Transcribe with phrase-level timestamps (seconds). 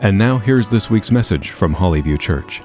[0.00, 2.62] And now here's this week's message from Hollyview Church.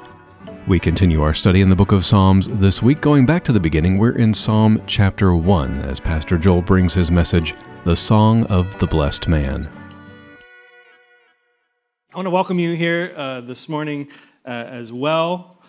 [0.68, 3.60] We continue our study in the book of Psalms this week, going back to the
[3.60, 3.98] beginning.
[3.98, 8.86] We're in Psalm chapter 1 as Pastor Joel brings his message, The Song of the
[8.86, 9.68] Blessed Man.
[12.14, 14.10] I want to welcome you here uh, this morning
[14.46, 15.60] uh, as well.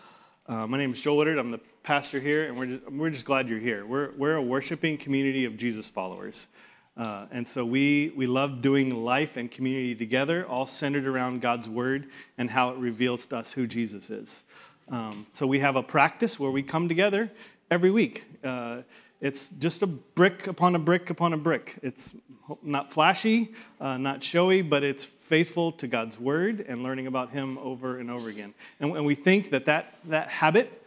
[0.46, 1.38] Uh, my name is Joel Woodard.
[1.38, 3.86] I'm the pastor here, and we're just, we're just glad you're here.
[3.86, 6.48] We're, we're a worshiping community of Jesus followers.
[6.96, 11.68] Uh, and so we, we love doing life and community together, all centered around God's
[11.68, 12.06] word
[12.38, 14.44] and how it reveals to us who Jesus is.
[14.88, 17.30] Um, so we have a practice where we come together
[17.70, 18.26] every week.
[18.44, 18.82] Uh,
[19.20, 21.78] it's just a brick upon a brick upon a brick.
[21.82, 22.14] It's
[22.62, 27.56] not flashy, uh, not showy, but it's faithful to God's word and learning about Him
[27.58, 28.52] over and over again.
[28.80, 30.82] And, and we think that that, that habit,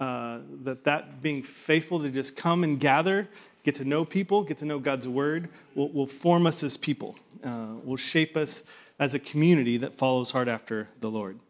[0.00, 3.28] uh, that that being faithful to just come and gather
[3.66, 7.16] get to know people, get to know God's word, will, will form us as people,
[7.42, 8.62] uh, will shape us
[9.00, 11.40] as a community that follows hard after the Lord.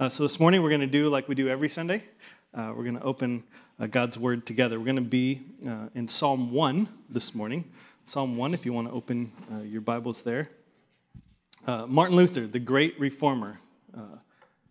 [0.00, 2.02] Uh, so this morning we're going to do like we do every Sunday.
[2.54, 3.44] Uh, we're going to open
[3.78, 4.78] uh, God's word together.
[4.78, 7.62] We're going to be uh, in Psalm 1 this morning.
[8.04, 10.48] Psalm 1, if you want to open uh, your Bibles there.
[11.66, 13.60] Martin Luther, the great reformer,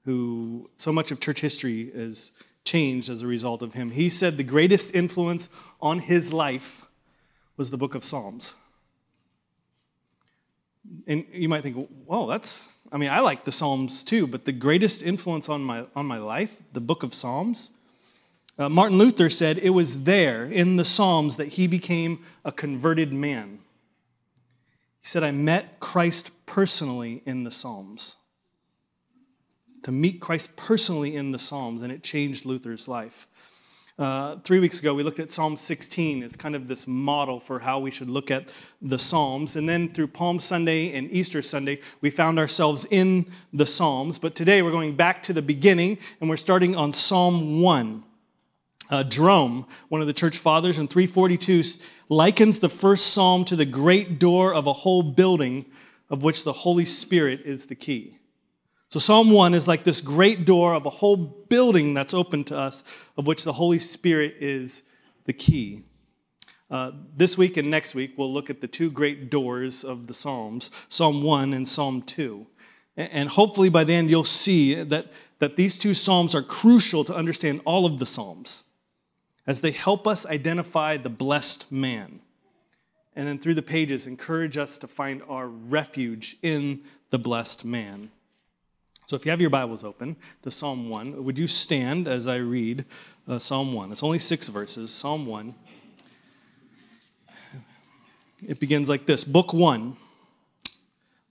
[0.05, 2.31] who so much of church history is
[2.63, 3.91] changed as a result of him.
[3.91, 5.49] He said the greatest influence
[5.81, 6.84] on his life
[7.57, 8.55] was the book of Psalms.
[11.07, 14.51] And you might think, whoa, that's, I mean, I like the Psalms too, but the
[14.51, 17.71] greatest influence on my, on my life, the book of Psalms,
[18.57, 23.13] uh, Martin Luther said it was there in the Psalms that he became a converted
[23.13, 23.59] man.
[25.01, 28.15] He said, I met Christ personally in the Psalms.
[29.83, 33.27] To meet Christ personally in the Psalms, and it changed Luther's life.
[33.97, 37.59] Uh, three weeks ago, we looked at Psalm 16 as kind of this model for
[37.59, 38.51] how we should look at
[38.81, 39.55] the Psalms.
[39.55, 44.19] And then through Palm Sunday and Easter Sunday, we found ourselves in the Psalms.
[44.19, 48.03] But today, we're going back to the beginning, and we're starting on Psalm 1.
[48.89, 51.63] Uh, Jerome, one of the church fathers in 342,
[52.09, 55.65] likens the first psalm to the great door of a whole building
[56.09, 58.19] of which the Holy Spirit is the key.
[58.89, 62.57] So, Psalm 1 is like this great door of a whole building that's open to
[62.57, 62.83] us,
[63.17, 64.83] of which the Holy Spirit is
[65.25, 65.83] the key.
[66.69, 70.13] Uh, this week and next week, we'll look at the two great doors of the
[70.13, 72.45] Psalms, Psalm 1 and Psalm 2.
[72.97, 77.61] And hopefully by then you'll see that, that these two Psalms are crucial to understand
[77.65, 78.63] all of the Psalms
[79.47, 82.19] as they help us identify the blessed man.
[83.15, 88.09] And then through the pages, encourage us to find our refuge in the blessed man.
[89.07, 92.37] So if you have your Bibles open to Psalm 1, would you stand as I
[92.37, 92.85] read
[93.27, 93.91] uh, Psalm 1?
[93.91, 95.53] It's only six verses, Psalm 1.
[98.47, 99.95] It begins like this Book 1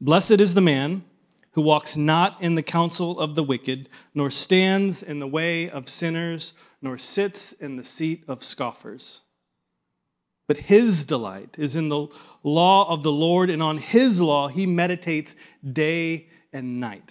[0.00, 1.04] Blessed is the man
[1.52, 5.88] who walks not in the counsel of the wicked, nor stands in the way of
[5.88, 9.22] sinners, nor sits in the seat of scoffers.
[10.46, 12.06] But his delight is in the
[12.44, 15.34] law of the Lord, and on his law he meditates
[15.72, 17.10] day and night.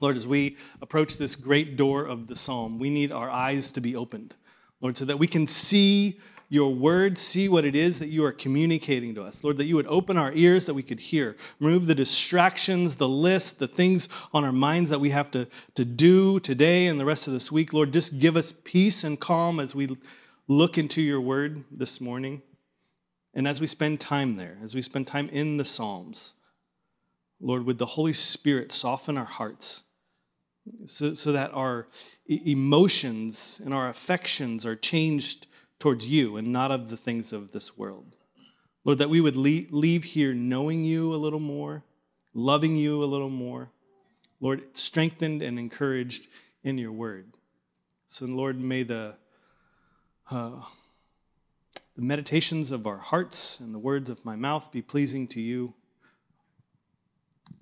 [0.00, 3.80] Lord, as we approach this great door of the psalm, we need our eyes to
[3.80, 4.34] be opened,
[4.80, 6.18] Lord, so that we can see
[6.50, 9.44] your word, see what it is that you are communicating to us.
[9.44, 13.08] Lord, that you would open our ears that we could hear, remove the distractions, the
[13.08, 17.04] list, the things on our minds that we have to, to do today and the
[17.04, 17.72] rest of this week.
[17.72, 19.96] Lord, just give us peace and calm as we
[20.48, 22.42] look into your word this morning.
[23.34, 26.34] And as we spend time there, as we spend time in the Psalms,
[27.40, 29.84] Lord, would the Holy Spirit soften our hearts
[30.86, 31.86] so, so that our
[32.26, 35.46] emotions and our affections are changed
[35.78, 38.16] towards you and not of the things of this world.
[38.84, 41.84] Lord, that we would leave here knowing you a little more,
[42.34, 43.70] loving you a little more.
[44.40, 46.28] Lord, strengthened and encouraged
[46.64, 47.36] in your word.
[48.06, 49.16] So, Lord, may the,
[50.30, 50.62] uh,
[51.94, 55.74] the meditations of our hearts and the words of my mouth be pleasing to you.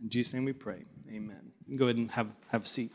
[0.00, 0.84] In Jesus' name we pray.
[1.10, 1.40] Amen.
[1.76, 2.92] Go ahead and have, have a seat.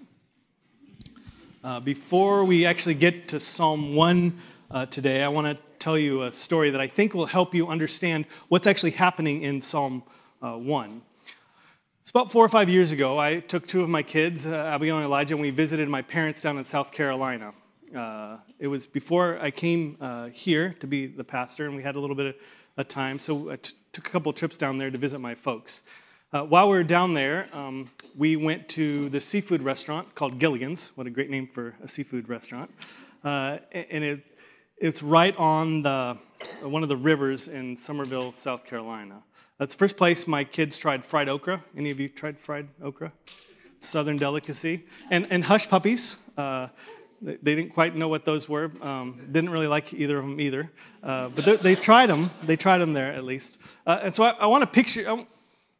[1.64, 4.40] Uh, before we actually get to Psalm 1
[4.70, 7.68] uh, today, I want to tell you a story that I think will help you
[7.68, 10.04] understand what's actually happening in Psalm
[10.44, 11.02] uh, 1.
[12.02, 13.18] It's about four or five years ago.
[13.18, 16.40] I took two of my kids, uh, Abigail and Elijah, and we visited my parents
[16.40, 17.52] down in South Carolina.
[17.96, 21.96] Uh, it was before I came uh, here to be the pastor, and we had
[21.96, 22.36] a little bit of
[22.78, 25.82] a time, so I t- took a couple trips down there to visit my folks.
[26.34, 27.88] Uh, while we were down there, um,
[28.18, 30.92] we went to the seafood restaurant called Gilligan's.
[30.96, 32.72] What a great name for a seafood restaurant.
[33.24, 34.24] Uh, and it,
[34.78, 36.18] it's right on the,
[36.64, 39.22] one of the rivers in Summerville, South Carolina.
[39.60, 41.64] That's the first place my kids tried fried okra.
[41.78, 43.14] Any of you tried fried okra?
[43.78, 44.86] Southern delicacy.
[45.12, 46.18] And, and hush puppies.
[46.36, 46.70] Uh,
[47.22, 48.72] they, they didn't quite know what those were.
[48.82, 50.72] Um, didn't really like either of them either.
[51.04, 52.32] Uh, but they, they, tried them.
[52.42, 53.60] They tried them there at least.
[53.86, 55.08] Uh, and so I, I want to picture,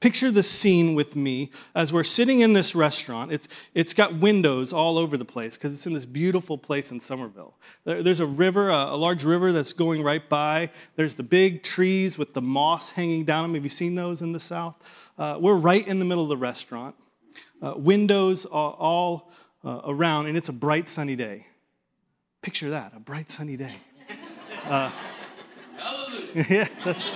[0.04, 3.32] Picture the scene with me as we're sitting in this restaurant.
[3.32, 7.00] It's, it's got windows all over the place because it's in this beautiful place in
[7.00, 7.58] Summerville.
[7.86, 10.70] There, there's a river, a, a, large river that's going right by.
[10.98, 13.54] There's the big trees with the moss hanging down them.
[13.54, 15.10] Have you seen those in the south?
[15.18, 16.98] Uh, we're right in the middle of the restaurant.
[17.62, 19.32] Uh, windows all, all
[19.64, 21.48] uh, around, and it's a bright sunny day.
[22.42, 23.76] Picture that, a bright sunny day.
[24.66, 24.92] Uh,
[26.50, 27.14] yeah, that's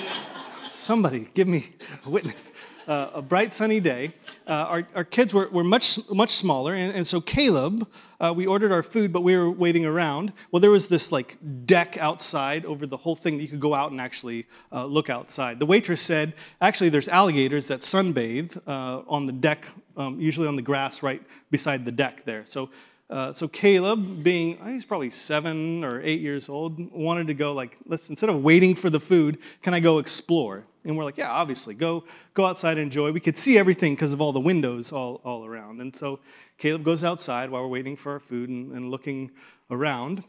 [0.78, 1.66] somebody give me
[2.06, 2.52] a witness
[2.88, 4.14] uh, a bright sunny day.
[4.48, 7.88] Uh, our, our kids were, were much, much smaller, and, and so Caleb,
[8.20, 10.32] uh, we ordered our food, but we were waiting around.
[10.52, 13.74] Well, there was this like deck outside over the whole thing that you could go
[13.74, 15.60] out and actually uh, look outside.
[15.60, 20.56] The waitress said, actually, there's alligators that sunbathe uh, on the deck, um, usually on
[20.56, 21.22] the grass right
[21.52, 22.46] beside the deck there.
[22.46, 22.70] So
[23.10, 27.78] uh, so Caleb, being he's probably seven or eight years old, wanted to go like,
[27.86, 30.66] let's instead of waiting for the food, can I go explore?
[30.84, 33.12] And we're like, yeah, obviously, go go outside and enjoy.
[33.12, 35.80] We could see everything because of all the windows all, all around.
[35.80, 36.20] And so
[36.58, 39.32] Caleb goes outside while we're waiting for our food and, and looking
[39.72, 40.26] around.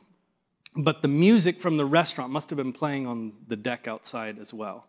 [0.77, 4.55] But the music from the restaurant must have been playing on the deck outside as
[4.55, 4.87] well.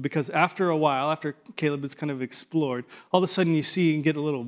[0.00, 3.62] Because after a while, after Caleb has kind of explored, all of a sudden you
[3.62, 4.46] see and get a little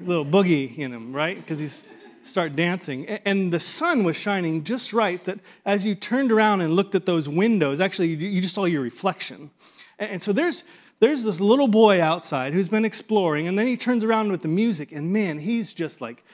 [0.00, 1.36] little boogie in him, right?
[1.36, 1.82] Because he's
[2.22, 3.06] start dancing.
[3.06, 7.04] And the sun was shining just right that as you turned around and looked at
[7.04, 9.50] those windows, actually, you just saw your reflection.
[9.98, 10.64] And so there's,
[11.00, 14.48] there's this little boy outside who's been exploring, and then he turns around with the
[14.48, 16.24] music, and man, he's just like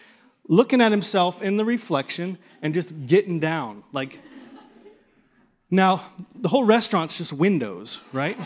[0.46, 3.82] looking at himself in the reflection and just getting down.
[3.92, 4.20] Like,
[5.70, 6.02] now,
[6.34, 8.38] the whole restaurant's just windows, right?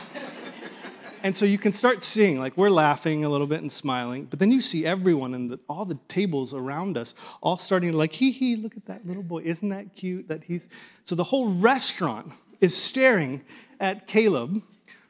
[1.23, 4.39] And so you can start seeing, like, we're laughing a little bit and smiling, but
[4.39, 8.31] then you see everyone and all the tables around us all starting to, like, hee
[8.31, 9.43] hee, look at that little boy.
[9.43, 10.69] Isn't that cute that he's.
[11.05, 13.43] So the whole restaurant is staring
[13.81, 14.63] at Caleb,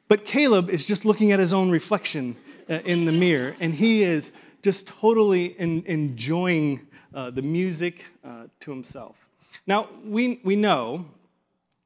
[0.08, 2.36] but Caleb is just looking at his own reflection
[2.68, 4.32] uh, in the mirror, and he is
[4.62, 9.16] just totally in, enjoying uh, the music uh, to himself.
[9.66, 11.04] Now, we, we know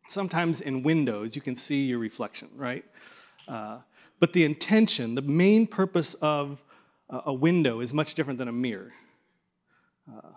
[0.08, 2.84] sometimes in windows you can see your reflection, right?
[3.48, 3.78] Uh,
[4.20, 6.62] but the intention, the main purpose of
[7.08, 8.92] a window is much different than a mirror.
[10.10, 10.30] Uh,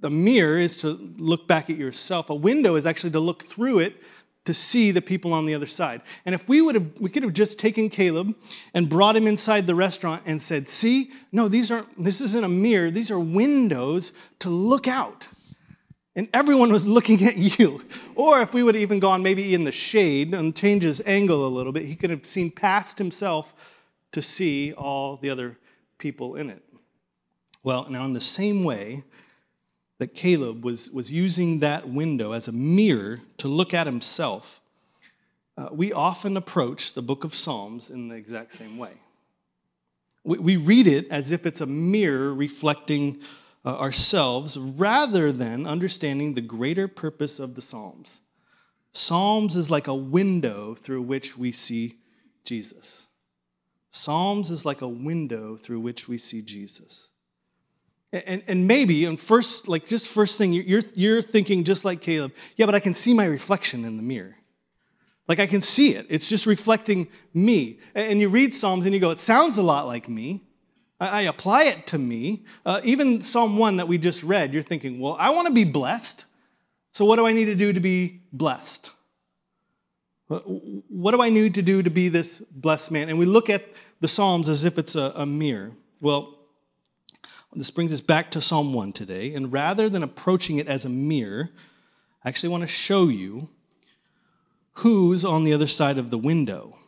[0.00, 2.30] the mirror is to look back at yourself.
[2.30, 3.96] A window is actually to look through it
[4.44, 6.00] to see the people on the other side.
[6.24, 8.34] And if we would have, we could have just taken Caleb
[8.72, 12.02] and brought him inside the restaurant and said, "See, no, these aren't.
[12.02, 12.90] This isn't a mirror.
[12.90, 15.28] These are windows to look out."
[16.18, 17.80] And everyone was looking at you.
[18.16, 21.46] Or if we would have even gone maybe in the shade and change his angle
[21.46, 23.54] a little bit, he could have seen past himself
[24.10, 25.56] to see all the other
[25.96, 26.60] people in it.
[27.62, 29.04] Well, now, in the same way
[29.98, 34.60] that Caleb was, was using that window as a mirror to look at himself,
[35.56, 38.94] uh, we often approach the book of Psalms in the exact same way.
[40.24, 43.20] We, we read it as if it's a mirror reflecting
[43.64, 48.22] uh, ourselves rather than understanding the greater purpose of the Psalms.
[48.92, 51.98] Psalms is like a window through which we see
[52.44, 53.08] Jesus.
[53.90, 57.10] Psalms is like a window through which we see Jesus.
[58.12, 62.32] And, and maybe, and first, like just first thing, you're, you're thinking just like Caleb,
[62.56, 64.36] yeah, but I can see my reflection in the mirror.
[65.28, 66.06] Like I can see it.
[66.08, 67.80] It's just reflecting me.
[67.94, 70.42] And you read Psalms and you go, it sounds a lot like me.
[71.00, 72.44] I apply it to me.
[72.66, 75.64] Uh, even Psalm 1 that we just read, you're thinking, well, I want to be
[75.64, 76.26] blessed.
[76.92, 78.92] So what do I need to do to be blessed?
[80.28, 83.08] What do I need to do to be this blessed man?
[83.08, 83.64] And we look at
[84.00, 85.72] the Psalms as if it's a, a mirror.
[86.00, 86.34] Well,
[87.54, 89.34] this brings us back to Psalm 1 today.
[89.34, 91.50] And rather than approaching it as a mirror,
[92.24, 93.48] I actually want to show you
[94.72, 96.78] who's on the other side of the window.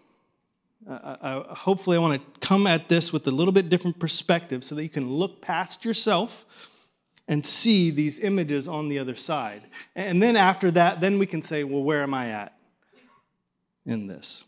[0.91, 4.75] I, hopefully, I want to come at this with a little bit different perspective so
[4.75, 6.45] that you can look past yourself
[7.29, 9.63] and see these images on the other side.
[9.95, 12.59] And then after that, then we can say, well, where am I at
[13.87, 14.45] in this?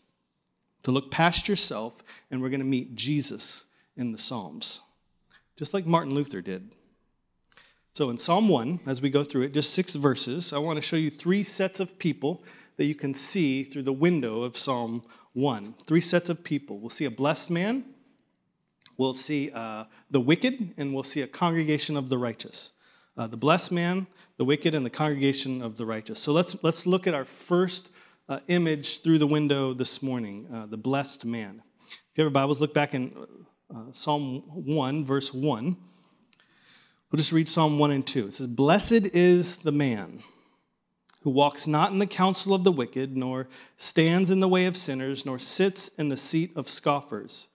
[0.83, 3.63] To look past yourself, and we're going to meet Jesus
[3.95, 4.81] in the Psalms,
[5.55, 6.73] just like Martin Luther did.
[7.93, 10.81] So in Psalm 1, as we go through it, just six verses, I want to
[10.81, 12.43] show you three sets of people
[12.75, 15.75] that you can see through the window of Psalm 1.
[15.85, 16.79] Three sets of people.
[16.79, 17.85] We'll see a blessed man,
[18.97, 22.73] we'll see uh, the wicked, and we'll see a congregation of the righteous.
[23.17, 26.19] Uh, the blessed man, the wicked, and the congregation of the righteous.
[26.19, 27.91] So let's, let's look at our first
[28.29, 31.61] uh, image through the window this morning uh, the blessed man.
[31.81, 33.15] If you have your Bibles, look back in
[33.75, 35.77] uh, Psalm 1, verse 1.
[37.11, 38.27] We'll just read Psalm 1 and 2.
[38.27, 40.23] It says, Blessed is the man
[41.23, 44.77] who walks not in the counsel of the wicked, nor stands in the way of
[44.77, 47.49] sinners, nor sits in the seat of scoffers.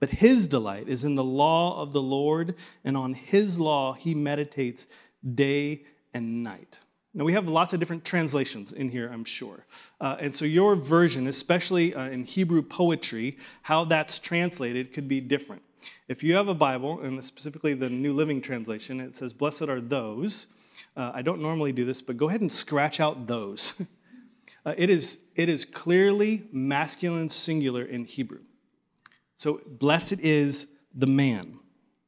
[0.00, 2.54] But his delight is in the law of the Lord,
[2.84, 4.86] and on his law he meditates
[5.34, 6.78] day and night.
[7.14, 9.64] Now, we have lots of different translations in here, I'm sure.
[10.02, 15.22] Uh, and so, your version, especially uh, in Hebrew poetry, how that's translated could be
[15.22, 15.62] different.
[16.08, 19.80] If you have a Bible, and specifically the New Living Translation, it says, Blessed are
[19.80, 20.48] those.
[20.96, 23.74] Uh, I don't normally do this, but go ahead and scratch out those.
[24.64, 28.40] Uh, it, is, it is clearly masculine singular in Hebrew.
[29.36, 31.60] So, blessed is the man.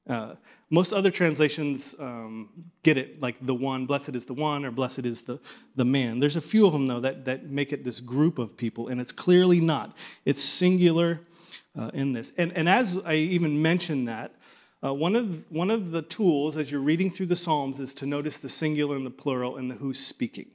[0.08, 0.34] Uh,
[0.70, 2.48] most other translations um,
[2.82, 5.38] get it like the one, blessed is the one, or blessed is the,
[5.76, 6.18] the man.
[6.18, 9.00] There's a few of them, though, that, that make it this group of people, and
[9.00, 9.96] it's clearly not.
[10.24, 11.20] It's singular
[11.78, 12.32] uh, in this.
[12.38, 14.34] And, and as I even mentioned that,
[14.84, 18.06] uh, one, of, one of the tools as you're reading through the Psalms is to
[18.06, 20.46] notice the singular and the plural and the who's speaking.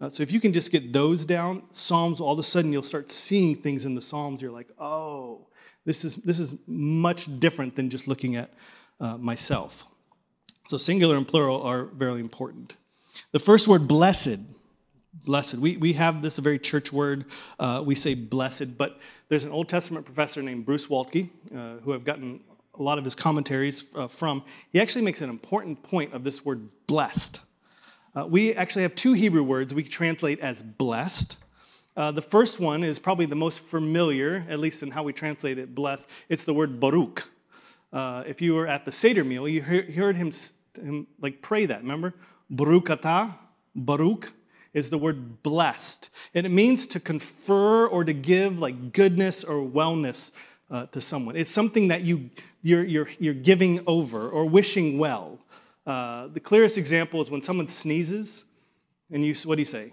[0.00, 2.82] Uh, so if you can just get those down, Psalms, all of a sudden you'll
[2.82, 4.40] start seeing things in the Psalms.
[4.40, 5.46] You're like, oh,
[5.84, 8.50] this is, this is much different than just looking at
[8.98, 9.86] uh, myself.
[10.68, 12.76] So, singular and plural are very important.
[13.32, 14.38] The first word, blessed,
[15.24, 15.56] blessed.
[15.56, 17.24] We, we have this a very church word.
[17.58, 21.92] Uh, we say blessed, but there's an Old Testament professor named Bruce Waltke, uh, who
[21.92, 22.40] I've gotten
[22.78, 24.42] a lot of his commentaries uh, from.
[24.70, 27.40] He actually makes an important point of this word blessed.
[28.14, 31.38] Uh, we actually have two Hebrew words we translate as blessed.
[31.96, 35.58] Uh, the first one is probably the most familiar, at least in how we translate
[35.58, 36.08] it, blessed.
[36.28, 37.28] It's the word baruch.
[37.92, 40.32] Uh, if you were at the Seder meal, you heard him,
[40.80, 41.82] him like pray that.
[41.82, 42.14] Remember,
[42.50, 43.36] Baruch atah,
[43.74, 44.32] Baruch
[44.72, 49.56] is the word blessed, and it means to confer or to give like goodness or
[49.56, 50.30] wellness
[50.70, 51.36] uh, to someone.
[51.36, 52.30] It's something that you
[52.62, 55.38] you're, you're, you're giving over or wishing well.
[55.86, 58.44] Uh, the clearest example is when someone sneezes,
[59.10, 59.92] and you what do you say?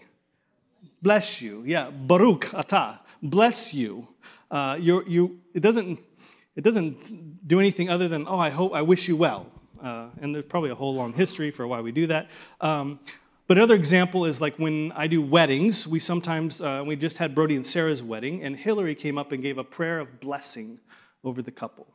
[1.02, 1.64] Bless you.
[1.66, 3.00] Yeah, Baruch atah.
[3.24, 4.08] Bless you.
[4.52, 5.40] Uh, you you.
[5.54, 6.00] It doesn't
[6.58, 9.46] it doesn't do anything other than, oh, I hope, I wish you well.
[9.82, 12.30] Uh, and there's probably a whole long history for why we do that.
[12.62, 13.00] Um,
[13.48, 17.34] but another example is like when I do weddings, we sometimes, uh, we just had
[17.34, 20.80] Brody and Sarah's wedding, and Hillary came up and gave a prayer of blessing
[21.24, 21.88] over the couple.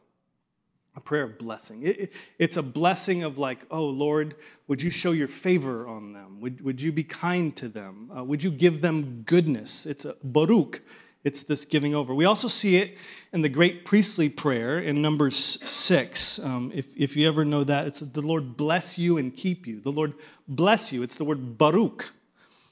[0.96, 1.82] A prayer of blessing.
[1.82, 4.36] It, it, it's a blessing of like, oh, Lord,
[4.68, 6.40] would you show your favor on them?
[6.40, 8.10] Would, would you be kind to them?
[8.16, 9.86] Uh, would you give them goodness?
[9.86, 10.82] It's a baruch
[11.24, 12.14] it's this giving over.
[12.14, 12.96] We also see it
[13.32, 16.40] in the great priestly prayer in Numbers 6.
[16.40, 19.80] Um, if, if you ever know that, it's the Lord bless you and keep you.
[19.80, 20.14] The Lord
[20.48, 21.02] bless you.
[21.02, 22.12] It's the word baruch.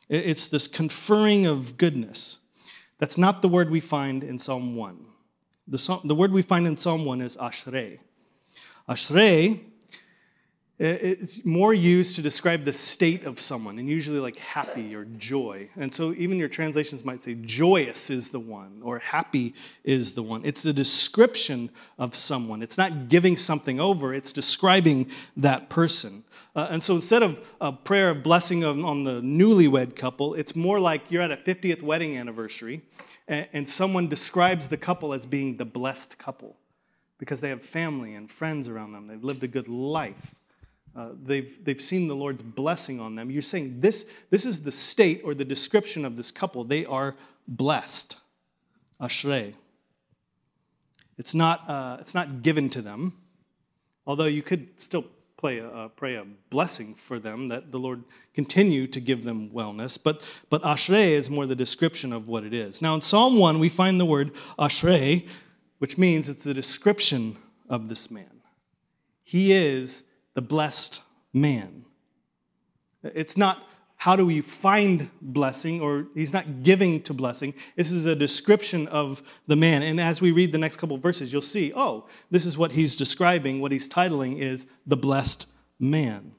[0.09, 2.39] It's this conferring of goodness.
[2.99, 5.07] That's not the word we find in Psalm 1.
[5.69, 8.01] The, the word we find in Psalm 1 is ashrei.
[8.89, 9.61] Ashrei
[10.83, 15.69] it's more used to describe the state of someone, and usually like happy or joy.
[15.77, 20.23] And so even your translations might say, joyous is the one, or happy is the
[20.23, 20.41] one.
[20.43, 21.69] It's a description
[21.99, 22.63] of someone.
[22.63, 26.25] It's not giving something over, it's describing that person.
[26.57, 30.57] Uh, and so instead of a prayer of blessing on, on, the newlywed couple, it's
[30.57, 32.81] more like you're at a 50th wedding anniversary,
[33.29, 36.57] and, and someone describes the couple as being the blessed couple
[37.19, 40.35] because they have family and friends around them, they've lived a good life.
[40.95, 43.31] Uh, they've, they've seen the Lord's blessing on them.
[43.31, 46.65] You're saying this, this is the state or the description of this couple.
[46.65, 47.15] They are
[47.47, 48.19] blessed.
[49.01, 49.55] Ashrei.
[51.17, 53.17] It's not, uh, it's not given to them,
[54.07, 55.05] although you could still
[55.37, 58.05] pray a, uh, pray a blessing for them that the Lord
[58.35, 59.99] continue to give them wellness.
[60.03, 62.83] But, but ashrei is more the description of what it is.
[62.83, 65.27] Now, in Psalm 1, we find the word ashrei,
[65.79, 67.37] which means it's the description
[67.69, 68.41] of this man.
[69.23, 70.05] He is
[70.35, 71.85] the blessed man.
[73.03, 77.53] It's not how do we find blessing, or he's not giving to blessing.
[77.77, 79.83] This is a description of the man.
[79.83, 82.97] And as we read the next couple verses, you'll see, oh, this is what he's
[82.97, 83.61] describing.
[83.61, 86.33] What he's titling is the blessed man.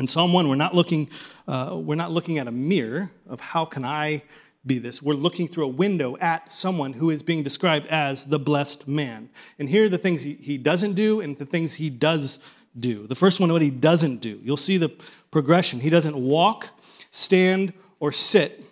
[0.00, 1.08] In Psalm 1, we're not looking,
[1.46, 4.20] uh, we're not looking at a mirror of how can I
[4.66, 5.00] be this.
[5.00, 9.30] We're looking through a window at someone who is being described as the blessed man.
[9.60, 12.40] And here are the things he, he doesn't do and the things he does
[12.80, 13.06] do.
[13.06, 14.40] The first one, what he doesn't do.
[14.42, 14.90] You'll see the
[15.30, 15.80] progression.
[15.80, 16.68] He doesn't walk,
[17.10, 18.64] stand, or sit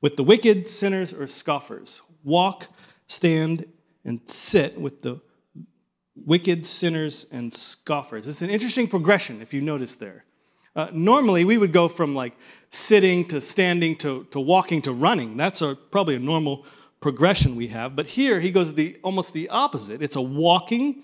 [0.00, 2.02] with the wicked, sinners, or scoffers.
[2.24, 2.68] Walk,
[3.06, 3.64] stand,
[4.04, 5.20] and sit with the
[6.14, 8.28] wicked, sinners, and scoffers.
[8.28, 10.24] It's an interesting progression, if you notice there.
[10.76, 12.34] Uh, normally, we would go from like
[12.70, 15.36] sitting to standing to, to walking to running.
[15.36, 16.66] That's a, probably a normal
[17.00, 17.94] progression we have.
[17.94, 20.02] But here, he goes the, almost the opposite.
[20.02, 21.02] It's a walking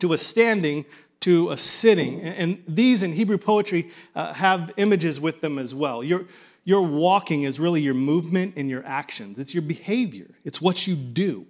[0.00, 0.84] to a standing
[1.26, 2.20] to a sitting.
[2.20, 6.04] And these in Hebrew poetry uh, have images with them as well.
[6.04, 6.24] Your,
[6.62, 10.94] your walking is really your movement and your actions, it's your behavior, it's what you
[10.94, 11.44] do.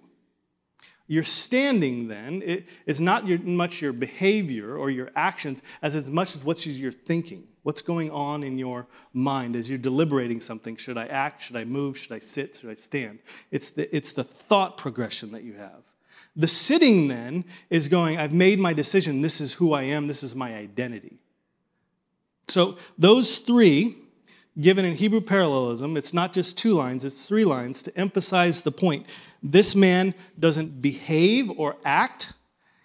[1.08, 6.34] Your standing, then, is not your, much your behavior or your actions as as much
[6.34, 7.46] as what you're thinking.
[7.62, 10.74] What's going on in your mind as you're deliberating something?
[10.74, 11.42] Should I act?
[11.42, 11.96] Should I move?
[11.98, 12.56] Should I sit?
[12.56, 13.18] Should I stand?
[13.52, 15.84] It's the, it's the thought progression that you have.
[16.36, 19.22] The sitting then is going, I've made my decision.
[19.22, 20.06] This is who I am.
[20.06, 21.16] This is my identity.
[22.48, 23.96] So those three,
[24.60, 28.70] given in Hebrew parallelism, it's not just two lines, it's three lines to emphasize the
[28.70, 29.06] point.
[29.42, 32.34] This man doesn't behave or act,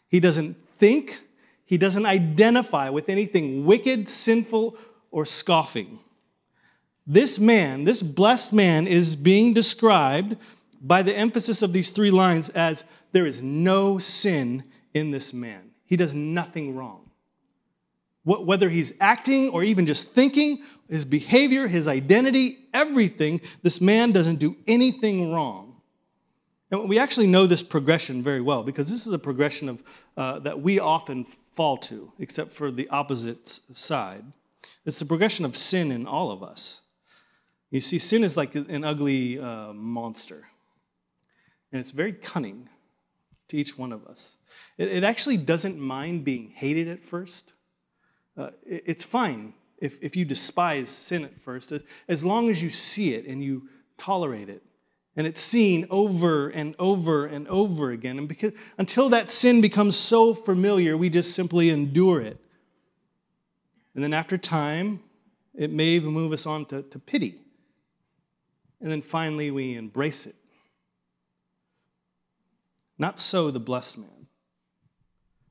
[0.08, 1.22] he doesn't think,
[1.65, 4.77] he doesn't identify with anything wicked, sinful,
[5.12, 6.00] or scoffing.
[7.08, 10.38] This man, this blessed man, is being described
[10.81, 14.63] by the emphasis of these three lines as there is no sin
[14.94, 15.71] in this man.
[15.86, 17.10] He does nothing wrong.
[18.24, 24.38] Whether he's acting or even just thinking, his behavior, his identity, everything, this man doesn't
[24.38, 25.82] do anything wrong.
[26.69, 29.84] And we actually know this progression very well because this is a progression of,
[30.15, 34.24] uh, that we often fall to, except for the opposite side.
[34.86, 36.82] It's the progression of sin in all of us.
[37.71, 40.47] You see, sin is like an ugly uh, monster,
[41.71, 42.69] and it's very cunning
[43.52, 44.38] to each one of us.
[44.78, 47.54] It, it actually doesn't mind being hated at first.
[48.38, 51.74] Uh, it, it's fine if, if you despise sin at first,
[52.08, 54.64] as long as you see it and you tolerate it.
[55.18, 58.18] And it's seen over and over and over again.
[58.18, 62.38] And because, until that sin becomes so familiar, we just simply endure it.
[63.96, 65.02] And then after time,
[65.54, 67.42] it may even move us on to, to pity.
[68.80, 70.36] And then finally, we embrace it
[73.02, 74.28] not so the blessed man.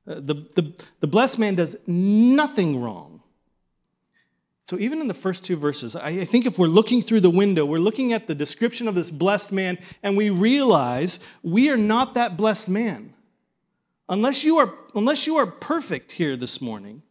[0.07, 3.21] Uh, the, the, the blessed man does nothing wrong.
[4.63, 7.29] So, even in the first two verses, I, I think if we're looking through the
[7.29, 11.77] window, we're looking at the description of this blessed man, and we realize we are
[11.77, 13.13] not that blessed man.
[14.07, 17.03] Unless you are, unless you are perfect here this morning,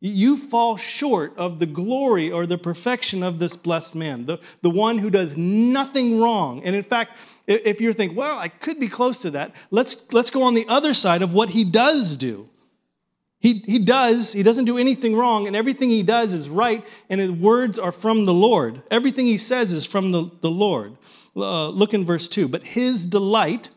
[0.00, 4.70] you fall short of the glory or the perfection of this blessed man, the, the
[4.70, 6.62] one who does nothing wrong.
[6.64, 10.30] And in fact, if you're thinking, well, I could be close to that, let's, let's
[10.30, 12.48] go on the other side of what he does do.
[13.40, 17.20] He, he does, he doesn't do anything wrong, and everything he does is right, and
[17.20, 18.82] his words are from the Lord.
[18.90, 20.96] Everything he says is from the, the Lord.
[21.34, 22.48] Uh, look in verse 2.
[22.48, 23.70] But his delight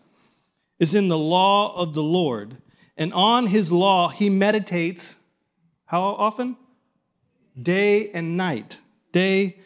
[0.80, 2.58] is in the law of the Lord,
[2.98, 5.16] and on his law he meditates
[5.86, 6.58] how often?
[7.62, 8.80] Day and night.
[9.12, 9.58] Day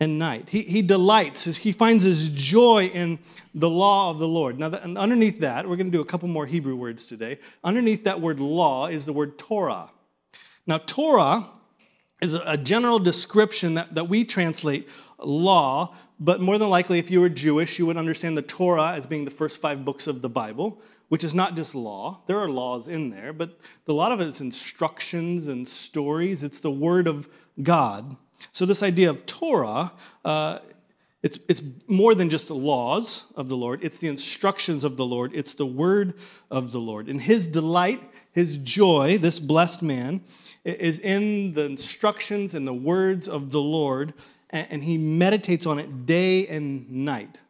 [0.00, 0.48] and night.
[0.48, 3.18] He, he delights, he finds his joy in
[3.54, 4.58] the law of the Lord.
[4.58, 7.38] Now, that, and underneath that, we're going to do a couple more Hebrew words today.
[7.64, 9.90] Underneath that word law is the word Torah.
[10.66, 11.48] Now, Torah
[12.20, 17.10] is a, a general description that, that we translate law, but more than likely, if
[17.10, 20.22] you were Jewish, you would understand the Torah as being the first five books of
[20.22, 22.20] the Bible which is not just law.
[22.26, 26.42] There are laws in there, but a lot of it's instructions and stories.
[26.42, 27.28] It's the Word of
[27.62, 28.16] God.
[28.52, 29.92] So, this idea of Torah,
[30.24, 30.60] uh,
[31.22, 35.04] it's, it's more than just the laws of the Lord, it's the instructions of the
[35.04, 36.14] Lord, it's the Word
[36.50, 37.08] of the Lord.
[37.08, 40.22] And his delight, his joy, this blessed man,
[40.64, 44.14] is in the instructions and the words of the Lord,
[44.50, 47.40] and he meditates on it day and night.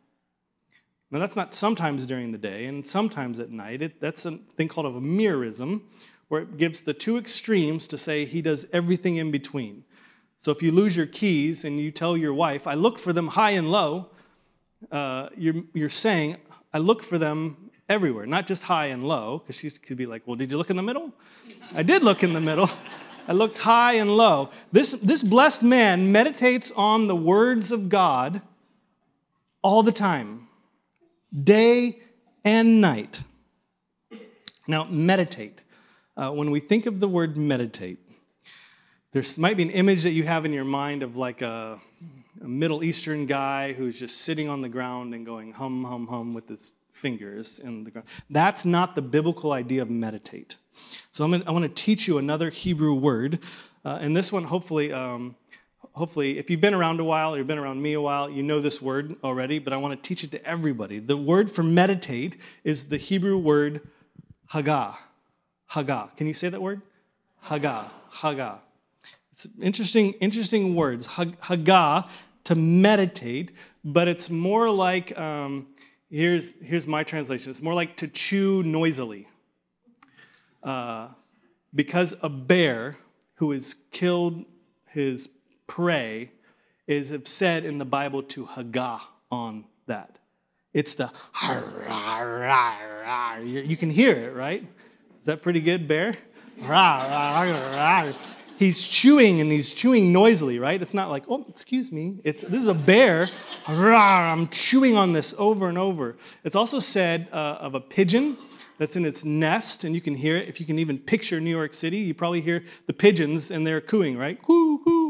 [1.11, 3.81] Now, that's not sometimes during the day and sometimes at night.
[3.83, 5.83] It, that's a thing called a merism,
[6.29, 9.85] where it gives the two extremes to say he does everything in between.
[10.37, 13.27] So if you lose your keys and you tell your wife, I look for them
[13.27, 14.11] high and low,
[14.93, 16.37] uh, you're, you're saying,
[16.73, 20.23] I look for them everywhere, not just high and low, because she could be like,
[20.27, 21.13] Well, did you look in the middle?
[21.75, 22.71] I did look in the middle.
[23.29, 24.51] I looked high and low.
[24.73, 28.41] This, this blessed man meditates on the words of God
[29.63, 30.48] all the time,
[31.45, 31.99] day
[32.45, 33.21] and night.
[34.67, 35.63] Now, meditate.
[36.17, 37.99] Uh, when we think of the word meditate,
[39.13, 41.81] there might be an image that you have in your mind of like a,
[42.43, 46.35] a Middle Eastern guy who's just sitting on the ground and going hum, hum, hum
[46.35, 48.09] with his fingers in the ground.
[48.31, 50.57] That's not the biblical idea of meditate.
[51.11, 53.41] So I'm gonna, I want to teach you another Hebrew word,
[53.85, 54.93] uh, and this one hopefully.
[54.93, 55.35] Um,
[55.99, 58.43] hopefully, if you've been around a while or you've been around me a while, you
[58.43, 61.01] know this word already, but I want to teach it to everybody.
[61.01, 63.81] The word for meditate is the Hebrew word
[64.51, 64.97] hagah.
[65.71, 66.17] Hagah.
[66.17, 66.81] Can you say that word?
[67.45, 67.91] Hagah.
[68.13, 68.61] Hagah.
[69.33, 71.07] It's interesting, interesting words.
[71.07, 72.09] Hagah,
[72.45, 73.53] to meditate,
[73.85, 75.67] but it's more like, um,
[76.11, 77.51] here's, here's my translation.
[77.51, 79.27] It's more like to chew noisily.
[80.63, 81.09] Uh,
[81.75, 82.97] because a bear
[83.35, 84.45] who has killed
[84.91, 85.29] his
[85.69, 86.33] prey
[86.89, 89.01] is said in the Bible to hagah
[89.31, 90.19] on that.
[90.73, 91.11] It's the
[93.63, 94.63] you can hear it, right?
[94.63, 96.13] Is that pretty good, bear?
[98.59, 100.81] he's chewing and he's chewing noisily, right?
[100.81, 102.19] It's not like, oh, excuse me.
[102.25, 103.31] It's this is a bear.
[103.67, 106.17] I'm chewing on this over and over.
[106.45, 108.37] It's also said uh, of a pigeon
[108.79, 110.49] that's in its nest, and you can hear it.
[110.49, 113.81] If you can even picture New York City, you probably hear the pigeons and they're
[113.81, 114.41] cooing, right?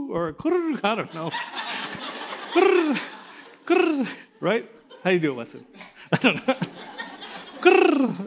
[0.09, 1.31] Whoo, whoo, or I don't know.
[4.41, 4.69] right?
[5.05, 5.67] How you do it, Weston?
[6.13, 6.55] I don't know.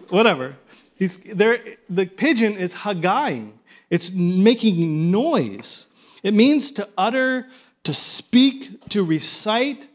[0.10, 0.56] Whatever.
[0.96, 1.60] He's there.
[1.89, 3.54] The pigeon is hagaing.
[3.89, 5.88] It's making noise.
[6.24, 7.48] It means to utter,
[7.84, 9.88] to speak, to recite.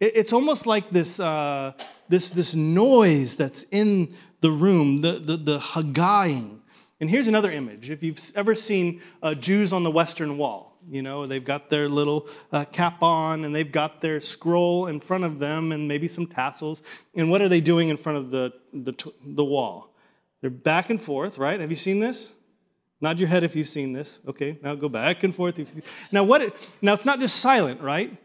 [0.00, 1.72] It's almost like this, uh,
[2.08, 6.58] this, this noise that's in the room, the, the, the hagaying.
[7.00, 7.90] And here's another image.
[7.90, 11.88] If you've ever seen uh, Jews on the Western Wall, you know, they've got their
[11.88, 16.08] little uh, cap on and they've got their scroll in front of them and maybe
[16.08, 16.82] some tassels.
[17.14, 19.94] And what are they doing in front of the, the, the wall?
[20.40, 21.60] They're back and forth, right?
[21.60, 22.34] Have you seen this?
[23.00, 24.20] Nod your head if you've seen this.
[24.28, 25.58] Okay, now go back and forth.
[26.12, 26.42] Now, what?
[26.42, 28.16] It, now it's not just silent, right?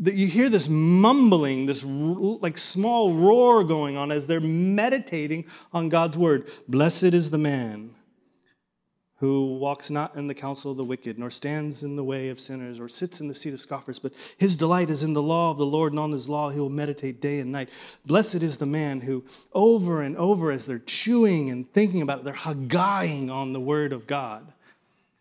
[0.00, 5.90] That you hear this mumbling, this like small roar going on as they're meditating on
[5.90, 6.48] God's word.
[6.68, 7.94] Blessed is the man
[9.22, 12.40] who walks not in the counsel of the wicked, nor stands in the way of
[12.40, 15.52] sinners, or sits in the seat of scoffers, but his delight is in the law
[15.52, 17.68] of the Lord, and on his law he will meditate day and night.
[18.04, 22.24] Blessed is the man who, over and over, as they're chewing and thinking about it,
[22.24, 24.52] they're hagaying on the word of God.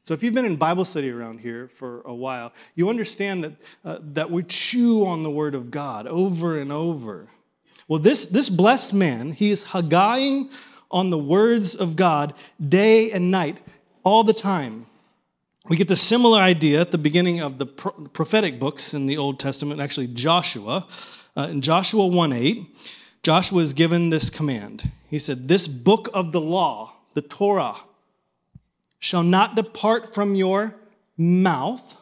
[0.04, 3.54] So, if you've been in Bible study around here for a while, you understand that,
[3.86, 7.28] uh, that we chew on the word of God over and over.
[7.88, 10.52] Well, this, this blessed man, he is hagaying
[10.90, 12.34] on the words of God
[12.68, 13.60] day and night
[14.04, 14.86] all the time.
[15.70, 19.40] We get the similar idea at the beginning of the prophetic books in the Old
[19.40, 20.88] Testament, actually Joshua.
[21.38, 22.76] Uh, in Joshua 1 8,
[23.24, 24.92] Joshua is given this command.
[25.08, 27.76] He said, This book of the law, the Torah,
[29.00, 30.76] shall not depart from your
[31.18, 31.98] mouth.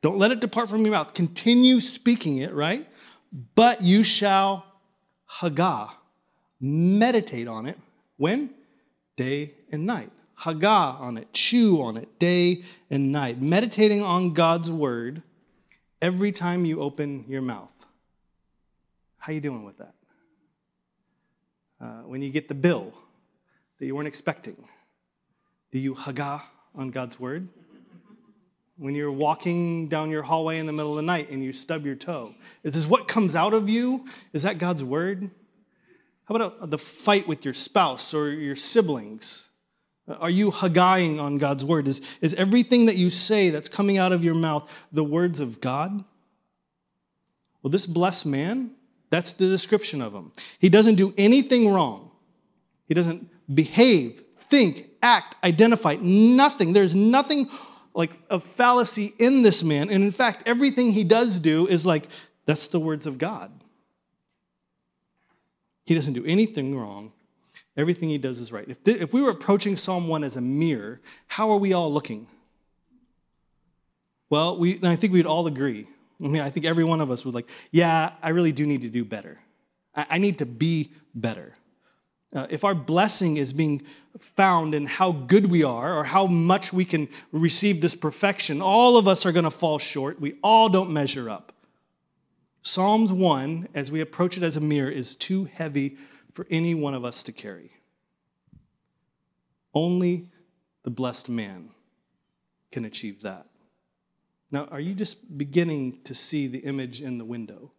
[0.00, 1.14] Don't let it depart from your mouth.
[1.14, 2.88] Continue speaking it, right?
[3.54, 4.64] But you shall
[5.30, 5.90] hagah,
[6.60, 7.78] meditate on it.
[8.16, 8.50] When?
[9.16, 10.10] Day and night
[10.40, 15.22] hagah on it, chew on it day and night, meditating on God's word
[16.02, 17.72] every time you open your mouth.
[19.18, 19.94] How you doing with that?
[21.80, 22.92] Uh, when you get the bill
[23.78, 24.56] that you weren't expecting,
[25.72, 26.42] do you hagah
[26.74, 27.48] on God's word?
[28.76, 31.86] When you're walking down your hallway in the middle of the night and you stub
[31.86, 34.04] your toe, is this what comes out of you?
[34.32, 35.30] Is that God's word?
[36.24, 39.50] How about the fight with your spouse or your siblings?
[40.06, 41.88] Are you hagaying on God's word?
[41.88, 45.60] Is, is everything that you say that's coming out of your mouth the words of
[45.60, 46.04] God?
[47.62, 48.72] Well, this blessed man,
[49.08, 50.32] that's the description of him.
[50.58, 52.10] He doesn't do anything wrong.
[52.86, 56.74] He doesn't behave, think, act, identify, nothing.
[56.74, 57.48] There's nothing
[57.94, 59.88] like a fallacy in this man.
[59.88, 62.08] And in fact, everything he does do is like,
[62.44, 63.50] that's the words of God.
[65.86, 67.12] He doesn't do anything wrong.
[67.76, 68.68] Everything he does is right.
[68.68, 71.92] If, th- if we were approaching Psalm 1 as a mirror, how are we all
[71.92, 72.26] looking?
[74.30, 75.88] Well, we, I think we'd all agree
[76.22, 78.82] I mean, I think every one of us would like, yeah, I really do need
[78.82, 79.38] to do better.
[79.94, 81.54] I, I need to be better.
[82.34, 83.82] Uh, if our blessing is being
[84.18, 88.96] found in how good we are or how much we can receive this perfection, all
[88.96, 90.20] of us are going to fall short.
[90.20, 91.52] We all don't measure up.
[92.62, 95.96] Psalms 1, as we approach it as a mirror, is too heavy
[96.34, 97.70] for any one of us to carry.
[99.72, 100.28] Only
[100.82, 101.70] the blessed man
[102.70, 103.46] can achieve that.
[104.50, 107.72] Now, are you just beginning to see the image in the window?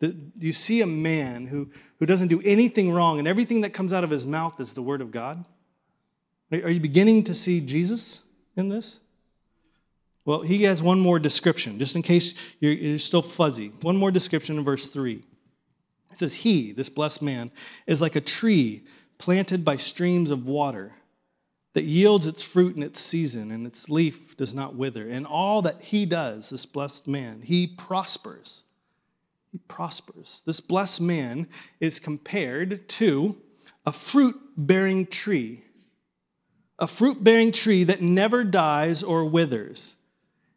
[0.00, 3.92] Do you see a man who, who doesn't do anything wrong and everything that comes
[3.92, 5.44] out of his mouth is the word of God?
[6.50, 8.22] Are you beginning to see Jesus
[8.56, 9.00] in this?
[10.24, 13.72] Well, he has one more description, just in case you're, you're still fuzzy.
[13.82, 15.22] One more description in verse 3.
[16.12, 17.50] It says, He, this blessed man,
[17.86, 18.84] is like a tree
[19.18, 20.92] planted by streams of water
[21.74, 25.08] that yields its fruit in its season, and its leaf does not wither.
[25.08, 28.64] And all that he does, this blessed man, he prospers.
[29.50, 30.42] He prospers.
[30.44, 31.48] This blessed man
[31.80, 33.36] is compared to
[33.86, 35.62] a fruit bearing tree,
[36.78, 39.96] a fruit bearing tree that never dies or withers.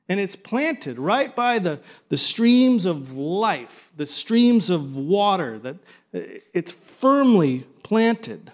[0.07, 5.77] And it's planted right by the, the streams of life, the streams of water, that
[6.13, 8.51] it's firmly planted.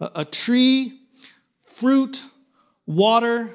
[0.00, 1.00] A, a tree,
[1.64, 2.26] fruit,
[2.86, 3.50] water,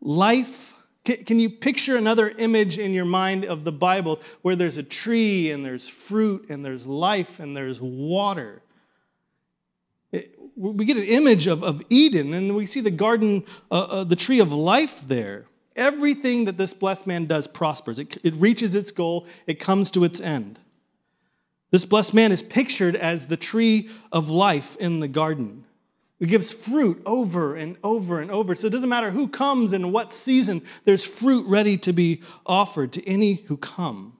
[0.00, 0.74] life.
[1.04, 4.82] Can, can you picture another image in your mind of the Bible where there's a
[4.82, 8.62] tree and there's fruit and there's life and there's water?
[10.56, 14.16] We get an image of, of Eden and we see the garden, uh, uh, the
[14.16, 15.46] tree of life there.
[15.76, 17.98] Everything that this blessed man does prospers.
[17.98, 20.58] It, it reaches its goal, it comes to its end.
[21.70, 25.64] This blessed man is pictured as the tree of life in the garden.
[26.20, 28.54] It gives fruit over and over and over.
[28.54, 32.92] So it doesn't matter who comes and what season, there's fruit ready to be offered
[32.92, 34.16] to any who come.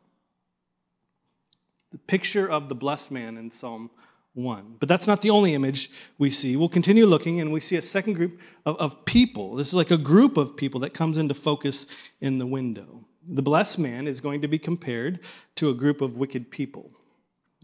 [1.92, 3.88] The picture of the blessed man in Psalm
[4.34, 4.76] 1.
[4.80, 6.56] But that's not the only image we see.
[6.56, 9.54] We'll continue looking, and we see a second group of, of people.
[9.54, 11.86] This is like a group of people that comes into focus
[12.20, 13.04] in the window.
[13.26, 15.20] The blessed man is going to be compared
[15.56, 16.90] to a group of wicked people.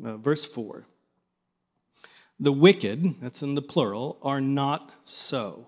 [0.05, 0.87] Uh, verse 4
[2.39, 5.67] The wicked, that's in the plural, are not so,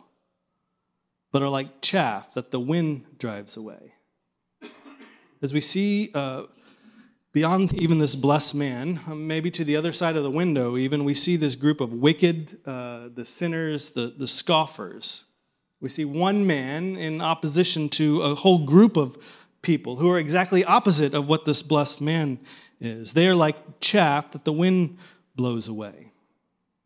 [1.32, 3.94] but are like chaff that the wind drives away.
[5.42, 6.44] As we see, uh,
[7.32, 11.02] Beyond even this blessed man, um, maybe to the other side of the window, even
[11.02, 15.24] we see this group of wicked, uh, the sinners, the, the scoffers.
[15.80, 19.16] We see one man in opposition to a whole group of
[19.62, 22.38] people who are exactly opposite of what this blessed man
[22.80, 23.14] is.
[23.14, 24.98] They are like chaff that the wind
[25.34, 26.12] blows away.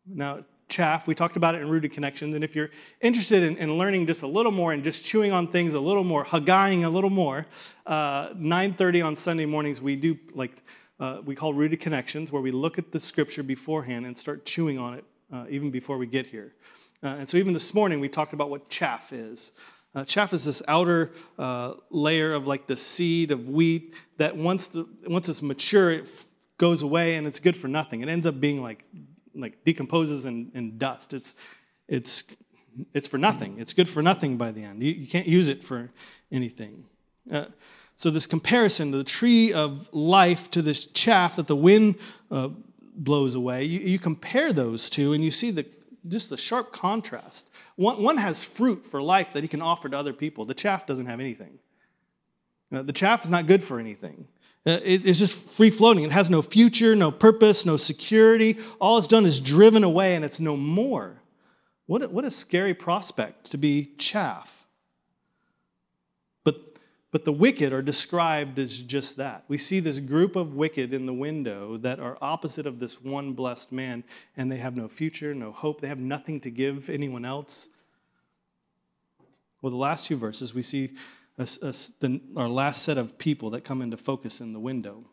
[0.05, 1.07] Now, chaff.
[1.07, 2.35] We talked about it in Rooted Connections.
[2.35, 2.69] And if you're
[3.01, 6.03] interested in, in, learning just a little more and just chewing on things a little
[6.03, 7.45] more, hagaying a little more,
[7.85, 10.51] uh, 9.30 on Sunday mornings, we do like,
[10.99, 14.77] uh, we call Rooted Connections, where we look at the scripture beforehand and start chewing
[14.77, 16.53] on it uh, even before we get here.
[17.03, 19.53] Uh, and so even this morning, we talked about what chaff is.
[19.95, 24.67] Uh, chaff is this outer uh, layer of like the seed of wheat that once,
[24.67, 26.25] the, once it's mature, it f-
[26.57, 28.01] goes away and it's good for nothing.
[28.01, 28.83] It ends up being like
[29.37, 31.13] like decomposes in, in dust.
[31.13, 31.35] It's,
[31.87, 32.23] it's,
[32.93, 33.59] it's for nothing.
[33.59, 34.83] It's good for nothing by the end.
[34.83, 35.89] You, you can't use it for
[36.31, 36.83] anything.
[37.31, 37.45] Uh,
[37.95, 41.95] so, this comparison to the tree of life to this chaff that the wind
[42.29, 42.49] uh,
[42.95, 45.65] blows away, you, you, compare those two and you see the,
[46.07, 47.49] just the sharp contrast.
[47.75, 50.85] One, one has fruit for life that he can offer to other people, the chaff
[50.85, 51.57] doesn't have anything.
[52.71, 54.27] Uh, the chaff is not good for anything.
[54.67, 56.03] Uh, it's just free floating.
[56.03, 58.57] It has no future, no purpose, no security.
[58.81, 61.21] All it's done is driven away and it's no more.
[61.85, 64.67] What a, what a scary prospect to be chaff.
[66.43, 66.57] But,
[67.11, 69.45] but the wicked are described as just that.
[69.47, 73.31] We see this group of wicked in the window that are opposite of this one
[73.31, 74.03] blessed man,
[74.35, 75.79] and they have no future, no hope.
[75.79, 77.69] They have nothing to give anyone else.
[79.61, 80.91] Well, the last two verses, we see
[81.37, 85.03] a, a, the, our last set of people that come into focus in the window.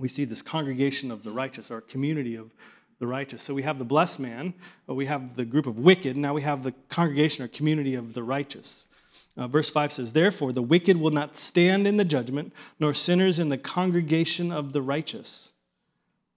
[0.00, 2.50] We see this congregation of the righteous, our community of
[2.98, 3.42] the righteous.
[3.42, 4.54] So we have the blessed man,
[4.86, 8.22] we have the group of wicked, now we have the congregation or community of the
[8.22, 8.86] righteous.
[9.36, 13.38] Uh, verse 5 says, Therefore, the wicked will not stand in the judgment, nor sinners
[13.38, 15.52] in the congregation of the righteous.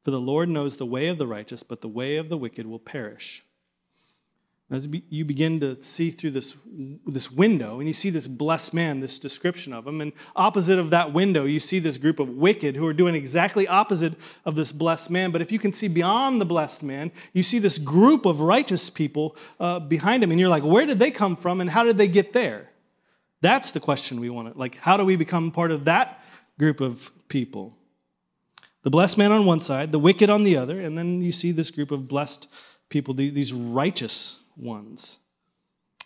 [0.03, 2.65] For the Lord knows the way of the righteous, but the way of the wicked
[2.65, 3.44] will perish.
[4.71, 6.57] As you begin to see through this,
[7.05, 10.89] this window, and you see this blessed man, this description of him, and opposite of
[10.89, 14.71] that window, you see this group of wicked who are doing exactly opposite of this
[14.71, 15.31] blessed man.
[15.31, 18.89] But if you can see beyond the blessed man, you see this group of righteous
[18.89, 21.97] people uh, behind him, and you're like, where did they come from, and how did
[21.99, 22.71] they get there?
[23.41, 26.23] That's the question we want to, like, how do we become part of that
[26.57, 27.77] group of people.
[28.83, 31.51] The blessed man on one side, the wicked on the other, and then you see
[31.51, 32.47] this group of blessed
[32.95, 35.19] people, these righteous ones.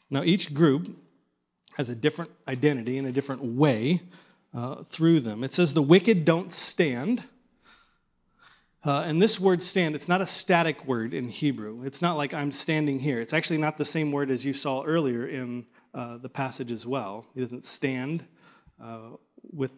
[0.10, 0.98] Now, each group
[1.76, 4.02] has a different identity and a different way
[4.56, 5.44] uh, through them.
[5.44, 7.24] It says, The wicked don't stand.
[8.84, 11.84] Uh, and this word stand, it's not a static word in Hebrew.
[11.84, 13.22] It's not like I'm standing here.
[13.22, 16.88] It's actually not the same word as you saw earlier in uh, the passage as
[16.88, 17.24] well.
[17.36, 18.26] He doesn't stand
[18.84, 19.12] uh,
[19.52, 19.74] with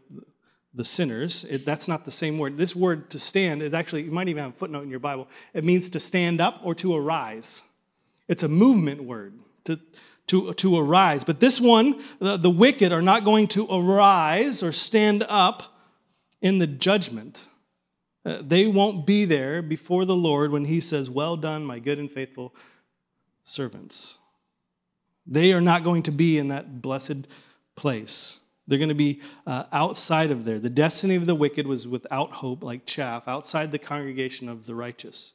[0.73, 1.45] the sinners.
[1.49, 2.57] It, that's not the same word.
[2.57, 5.27] This word to stand is actually, you might even have a footnote in your Bible.
[5.53, 7.63] It means to stand up or to arise.
[8.27, 9.33] It's a movement word,
[9.65, 9.79] to,
[10.27, 11.23] to, to arise.
[11.23, 15.63] But this one, the, the wicked are not going to arise or stand up
[16.41, 17.47] in the judgment.
[18.23, 21.99] Uh, they won't be there before the Lord when He says, Well done, my good
[21.99, 22.55] and faithful
[23.43, 24.19] servants.
[25.25, 27.27] They are not going to be in that blessed
[27.75, 28.40] place.
[28.67, 30.59] They're going to be uh, outside of there.
[30.59, 34.75] The destiny of the wicked was without hope, like chaff, outside the congregation of the
[34.75, 35.33] righteous.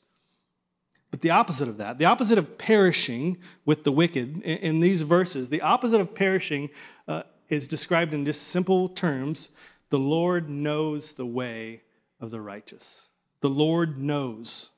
[1.11, 5.03] But the opposite of that, the opposite of perishing with the wicked, in, in these
[5.03, 6.69] verses, the opposite of perishing
[7.09, 9.51] uh, is described in just simple terms
[9.91, 11.83] the Lord knows the way
[12.21, 13.09] of the righteous.
[13.41, 14.71] The Lord knows.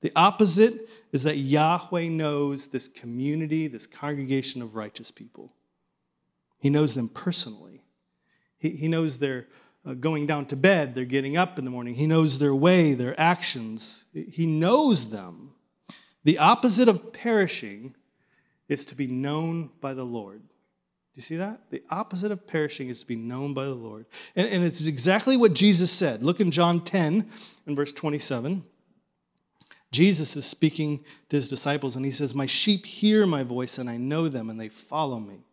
[0.00, 5.52] The opposite is that Yahweh knows this community, this congregation of righteous people.
[6.62, 7.82] He knows them personally.
[8.56, 9.48] He, he knows their
[9.84, 11.92] uh, going down to bed, they're getting up in the morning.
[11.92, 14.04] He knows their way, their actions.
[14.12, 15.54] He knows them.
[16.22, 17.96] The opposite of perishing
[18.68, 20.40] is to be known by the Lord.
[20.40, 21.62] Do you see that?
[21.70, 24.06] The opposite of perishing is to be known by the Lord.
[24.36, 26.22] And, and it's exactly what Jesus said.
[26.22, 27.28] Look in John 10
[27.66, 28.64] and verse 27.
[29.90, 33.90] Jesus is speaking to his disciples, and he says, My sheep hear my voice, and
[33.90, 35.44] I know them, and they follow me.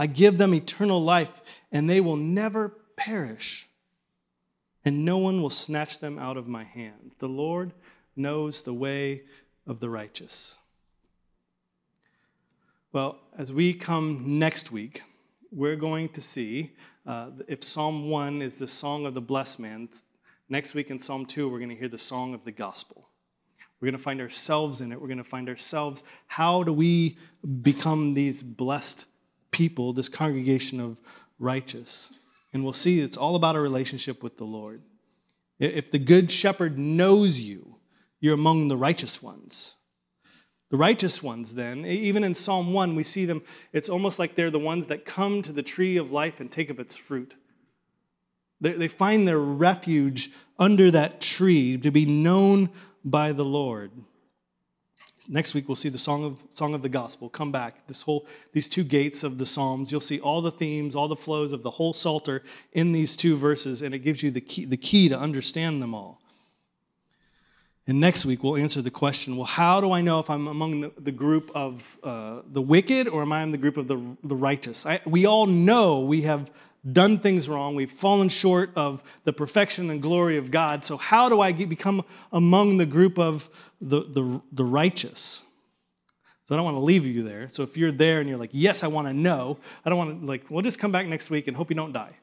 [0.00, 1.30] I give them eternal life,
[1.72, 3.68] and they will never perish,
[4.82, 7.10] and no one will snatch them out of my hand.
[7.18, 7.74] The Lord
[8.16, 9.24] knows the way
[9.66, 10.56] of the righteous.
[12.94, 15.02] Well, as we come next week,
[15.52, 16.72] we're going to see
[17.06, 19.90] uh, if Psalm 1 is the song of the blessed man.
[20.48, 23.10] Next week in Psalm 2, we're going to hear the song of the gospel.
[23.78, 25.00] We're going to find ourselves in it.
[25.00, 26.04] We're going to find ourselves.
[26.26, 27.18] How do we
[27.60, 29.06] become these blessed
[29.50, 31.00] people, this congregation of
[31.38, 32.12] righteous?
[32.52, 34.82] And we'll see it's all about a relationship with the Lord.
[35.58, 37.76] If the good shepherd knows you,
[38.20, 39.76] you're among the righteous ones.
[40.70, 44.50] The righteous ones, then, even in Psalm 1, we see them, it's almost like they're
[44.50, 47.34] the ones that come to the tree of life and take of its fruit.
[48.60, 52.68] They, find their refuge under that tree to be known
[53.04, 53.90] by the Lord.
[55.32, 57.86] Next week we'll see the song of song of the gospel come back.
[57.86, 59.92] This whole these two gates of the Psalms.
[59.92, 63.36] You'll see all the themes, all the flows of the whole Psalter in these two
[63.36, 66.20] verses, and it gives you the key, the key to understand them all.
[67.86, 70.80] And next week, we'll answer the question well, how do I know if I'm among
[70.80, 74.00] the, the group of uh, the wicked or am I in the group of the,
[74.24, 74.84] the righteous?
[74.84, 76.50] I, we all know we have
[76.92, 77.74] done things wrong.
[77.74, 80.84] We've fallen short of the perfection and glory of God.
[80.84, 83.48] So, how do I get, become among the group of
[83.80, 85.44] the, the, the righteous?
[86.48, 87.48] So, I don't want to leave you there.
[87.52, 90.20] So, if you're there and you're like, yes, I want to know, I don't want
[90.20, 92.14] to, like, we'll just come back next week and hope you don't die.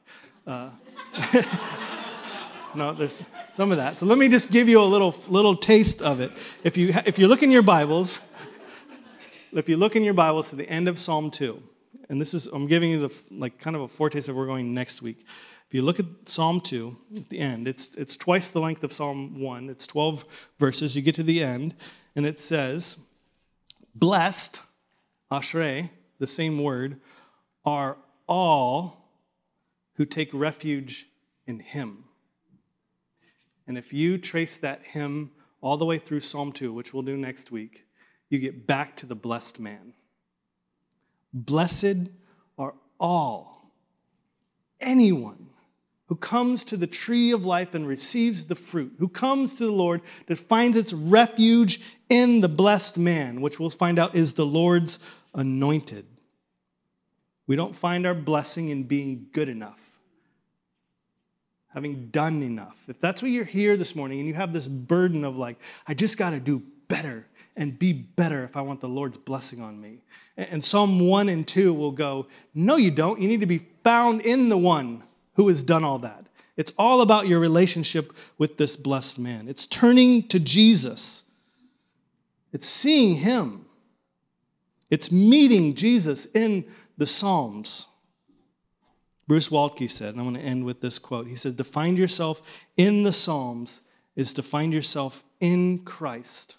[0.46, 0.70] Uh,
[2.74, 3.98] no, there's some of that.
[3.98, 6.32] So let me just give you a little little taste of it.
[6.64, 8.20] If you if you look in your Bibles,
[9.52, 11.62] if you look in your Bibles to the end of Psalm two,
[12.08, 14.50] and this is I'm giving you the like kind of a foretaste of where we're
[14.50, 15.26] going next week.
[15.66, 18.92] If you look at Psalm two at the end, it's it's twice the length of
[18.92, 19.68] Psalm one.
[19.68, 20.24] It's 12
[20.58, 20.96] verses.
[20.96, 21.74] You get to the end,
[22.16, 22.96] and it says,
[23.94, 24.62] "Blessed,
[25.30, 27.00] Ashrei, the same word,
[27.64, 29.10] are all
[29.94, 31.08] who take refuge
[31.46, 32.04] in Him."
[33.66, 37.18] And if you trace that hymn all the way through Psalm 2, which we'll do
[37.18, 37.84] next week,
[38.30, 39.92] you get back to the blessed man.
[41.32, 42.10] Blessed
[42.58, 43.70] are all,
[44.80, 45.46] anyone
[46.06, 49.72] who comes to the tree of life and receives the fruit, who comes to the
[49.72, 54.46] Lord that finds its refuge in the blessed man, which we'll find out is the
[54.46, 54.98] Lord's
[55.34, 56.06] anointed.
[57.46, 59.78] We don't find our blessing in being good enough
[61.78, 62.76] having done enough.
[62.88, 65.94] If that's what you're here this morning and you have this burden of like, I
[65.94, 67.26] just got to do better
[67.58, 69.98] and be better if I want the Lord's blessing on me.
[70.36, 73.20] And Psalm 1 and 2 will go, No, you don't.
[73.20, 75.02] You need to be found in the one
[75.34, 76.24] who has done all that.
[76.56, 79.48] It's all about your relationship with this blessed man.
[79.48, 81.24] It's turning to Jesus,
[82.52, 83.66] it's seeing him,
[84.88, 86.64] it's meeting Jesus in
[86.96, 87.88] the Psalms.
[89.26, 91.26] Bruce Waltke said, and I'm going to end with this quote.
[91.26, 92.40] He said, To find yourself
[92.78, 93.82] in the Psalms
[94.16, 96.57] is to find yourself in Christ.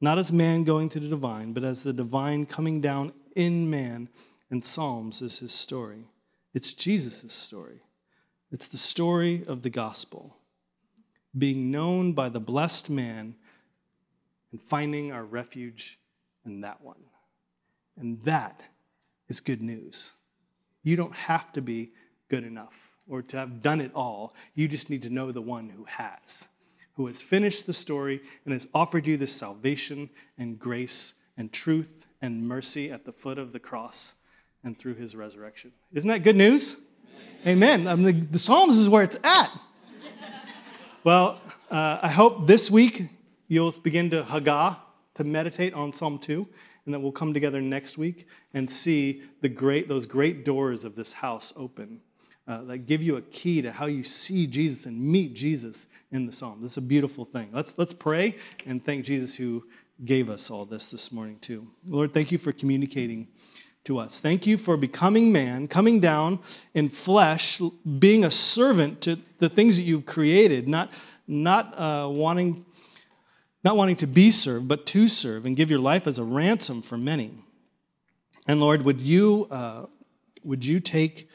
[0.00, 4.08] Not as man going to the divine, but as the divine coming down in man.
[4.50, 6.04] And Psalms is his story.
[6.54, 7.80] It's Jesus' story.
[8.50, 10.36] It's the story of the gospel,
[11.36, 13.34] being known by the blessed man
[14.52, 15.98] and finding our refuge
[16.46, 17.02] in that one.
[17.98, 18.62] And that
[19.28, 20.14] is good news.
[20.82, 21.92] You don't have to be
[22.28, 24.34] good enough or to have done it all.
[24.54, 26.48] You just need to know the one who has,
[26.98, 32.08] who has finished the story and has offered you this salvation and grace and truth
[32.22, 34.16] and mercy at the foot of the cross
[34.64, 35.70] and through his resurrection.
[35.92, 36.76] Isn't that good news?
[37.46, 37.86] Amen.
[37.86, 39.48] I mean, the, the Psalms is where it's at.
[41.04, 41.40] well,
[41.70, 43.04] uh, I hope this week
[43.46, 44.78] you'll begin to Haggah,
[45.14, 46.48] to meditate on Psalm 2
[46.84, 50.96] and then we'll come together next week and see the great, those great doors of
[50.96, 52.00] this house open
[52.48, 56.26] uh, that give you a key to how you see Jesus and meet Jesus in
[56.26, 56.60] the psalm.
[56.62, 57.50] This is a beautiful thing.
[57.52, 58.34] Let's, let's pray
[58.66, 59.64] and thank Jesus who
[60.04, 61.66] gave us all this this morning, too.
[61.86, 63.28] Lord, thank you for communicating
[63.84, 64.20] to us.
[64.20, 66.40] Thank you for becoming man, coming down
[66.74, 67.60] in flesh,
[67.98, 70.90] being a servant to the things that you've created, not,
[71.26, 72.64] not uh, wanting
[73.64, 76.80] not wanting to be served, but to serve and give your life as a ransom
[76.80, 77.32] for many.
[78.46, 79.86] And Lord, would you, uh,
[80.44, 81.28] would you take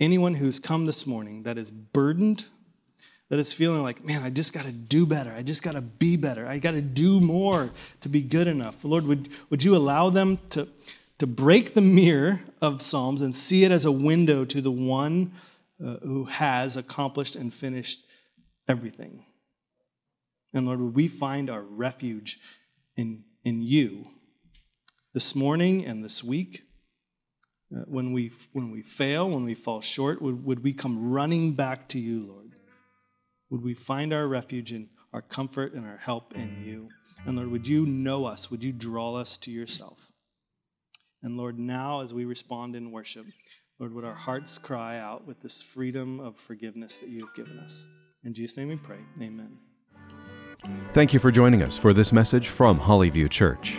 [0.00, 2.44] anyone who's come this morning that is burdened,
[3.28, 5.32] that is feeling like, man, I just got to do better.
[5.32, 6.46] I just got to be better.
[6.46, 7.70] I got to do more
[8.02, 8.84] to be good enough.
[8.84, 10.68] Lord, would, would you allow them to,
[11.18, 15.32] to break the mirror of Psalms and see it as a window to the one
[15.84, 18.04] uh, who has accomplished and finished
[18.68, 19.24] everything?
[20.54, 22.38] And Lord, would we find our refuge
[22.96, 24.06] in, in you
[25.12, 26.65] this morning and this week?
[27.74, 31.52] Uh, when, we, when we fail, when we fall short, would, would we come running
[31.52, 32.52] back to you, Lord?
[33.50, 36.88] Would we find our refuge and our comfort and our help in you?
[37.26, 38.50] And Lord, would you know us?
[38.50, 40.12] Would you draw us to yourself?
[41.22, 43.26] And Lord, now as we respond in worship,
[43.78, 47.58] Lord, would our hearts cry out with this freedom of forgiveness that you have given
[47.58, 47.86] us?
[48.24, 48.98] In Jesus' name we pray.
[49.20, 49.58] Amen.
[50.92, 53.78] Thank you for joining us for this message from Hollyview Church.